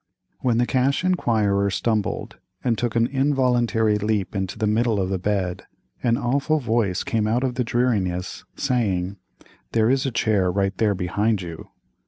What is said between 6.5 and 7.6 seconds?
voice came out of